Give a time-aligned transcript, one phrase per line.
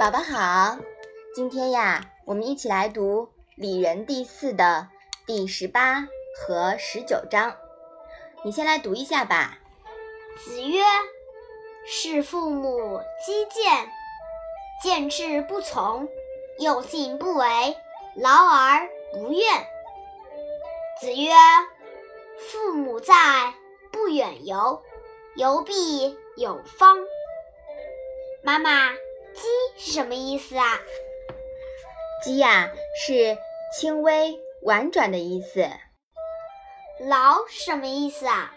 [0.00, 0.78] 宝宝好，
[1.34, 4.88] 今天呀，我们一起来读《礼仁》第四的
[5.26, 7.54] 第十八和十九章。
[8.42, 9.58] 你先来读一下吧。
[10.38, 10.82] 子曰
[11.84, 13.90] ：“事父母积谏，
[14.82, 16.08] 见志不从，
[16.58, 17.76] 又敬不为，
[18.14, 19.66] 劳而不怨。”
[20.98, 21.30] 子曰
[22.50, 23.52] ：“父母在，
[23.92, 24.82] 不远游，
[25.36, 26.96] 游必有方。”
[28.42, 28.88] 妈妈，
[29.40, 30.78] 积是什么意思啊？
[32.22, 32.70] 积呀，
[33.06, 33.38] 是
[33.74, 35.68] 轻微婉转的意思。
[37.00, 38.54] 劳是什么意思啊？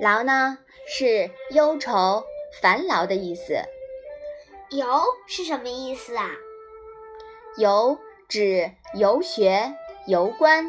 [0.00, 2.24] 劳呢，是忧愁、
[2.62, 3.62] 烦劳的意思。
[4.70, 4.86] 游
[5.26, 6.30] 是什么意思啊？
[7.58, 7.98] 游
[8.28, 9.74] 指游学、
[10.06, 10.66] 游观。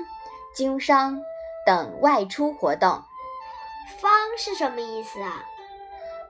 [0.56, 1.22] 经商
[1.64, 3.04] 等外出活动，
[4.02, 5.46] 方是什么意思啊？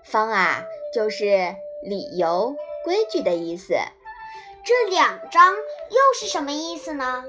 [0.04, 2.54] 方啊，就是理由、
[2.90, 3.76] 规矩的意思。
[4.64, 7.24] 这两章又是什么意思呢？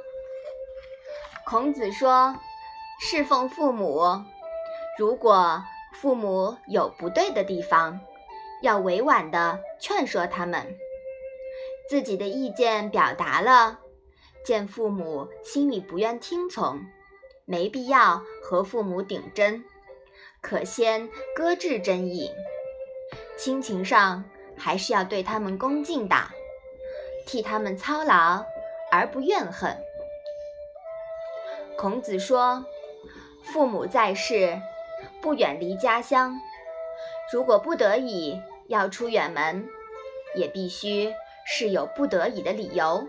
[1.45, 2.35] 孔子说
[2.99, 4.25] ：“侍奉父母，
[4.99, 8.01] 如果父母有不对的地方，
[8.63, 10.79] 要委婉的劝说他们。
[11.91, 13.81] 自己的意见表达了。”
[14.43, 16.81] 见父母心里不愿听从，
[17.45, 19.63] 没必要和父母顶针，
[20.41, 22.31] 可先搁置争议。
[23.37, 24.25] 亲情上
[24.61, 26.15] 还是要对他们恭敬的，
[27.27, 28.45] 替他们操劳
[28.93, 29.77] 而不怨恨。
[31.79, 32.65] 孔子说
[33.43, 34.61] ：“父母在世，
[35.23, 36.39] 不远离家乡，
[37.33, 39.67] 如果不得已要出远门，
[40.35, 41.15] 也必须
[41.47, 43.09] 是有不得已的理由。”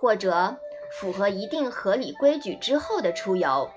[0.00, 0.56] 或者
[0.98, 3.70] 符合一定合理规矩之后的出游，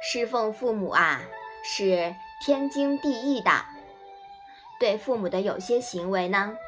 [0.00, 1.20] 侍奉父母啊
[1.62, 3.50] 是天经地义的。
[4.82, 6.58] 对父母的有些行为呢，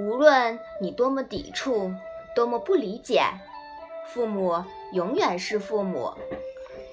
[0.00, 1.94] 无论你多么抵触、
[2.34, 3.22] 多么不理解，
[4.08, 6.12] 父母永远是父母，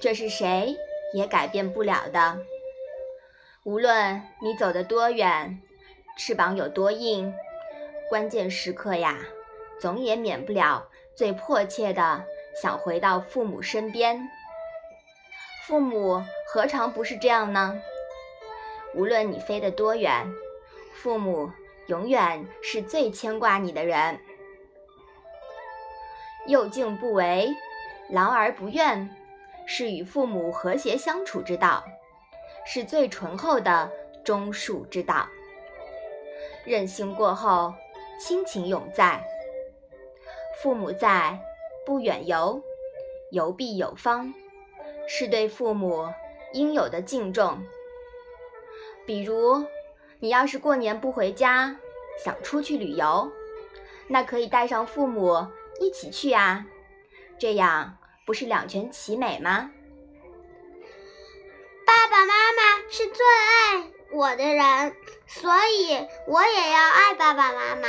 [0.00, 0.76] 这是谁
[1.12, 2.38] 也改变不了的。
[3.64, 5.60] 无论你走得多远，
[6.16, 7.34] 翅膀有多硬。
[8.08, 9.18] 关键时刻呀，
[9.80, 12.24] 总也免不了最迫切的
[12.62, 14.28] 想回到父母身边。
[15.66, 17.82] 父母何尝不是这样呢？
[18.94, 20.32] 无论你飞得多远，
[20.94, 21.50] 父母
[21.88, 24.18] 永远是最牵挂你的人。
[26.46, 27.50] 幼敬不为，
[28.08, 29.10] 劳而不怨，
[29.66, 31.84] 是与父母和谐相处之道，
[32.64, 33.90] 是最醇厚的
[34.24, 35.28] 忠恕之道。
[36.64, 37.74] 任性过后。
[38.16, 39.22] 亲情永在，
[40.62, 41.36] 父母在，
[41.84, 42.62] 不远游，
[43.32, 44.32] 游必有方，
[45.08, 46.08] 是对父母
[46.52, 47.60] 应有的敬重。
[49.04, 49.66] 比如，
[50.24, 51.76] 你要是过年不回家，
[52.24, 53.30] 想出去旅游，
[54.08, 55.46] 那可以带上父母
[55.78, 56.64] 一起去啊，
[57.38, 59.70] 这样不是两全其美吗？
[61.86, 63.84] 爸爸妈妈是最爱。
[64.12, 64.96] 我的人，
[65.26, 67.88] 所以我也要爱爸爸妈妈。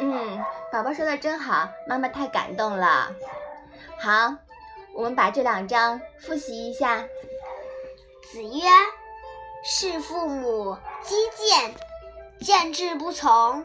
[0.00, 3.10] 嗯，宝宝说的真好，妈妈太感动了。
[3.98, 4.36] 好，
[4.92, 7.02] 我们把这两章复习一下。
[8.30, 8.50] 子曰
[9.64, 11.74] ：“事父母积谏，
[12.40, 13.64] 见志不从，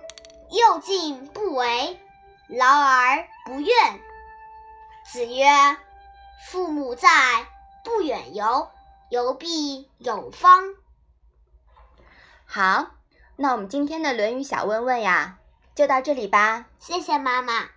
[0.51, 1.99] 又敬不为，
[2.47, 3.99] 劳而不怨。”
[5.11, 5.47] 子曰
[6.49, 7.09] ：“父母在，
[7.83, 8.69] 不远游，
[9.09, 10.75] 游必有方。”
[12.45, 12.91] 好，
[13.35, 15.39] 那我们今天的《论语》小问问呀，
[15.73, 16.65] 就到这里吧。
[16.77, 17.76] 谢谢妈妈。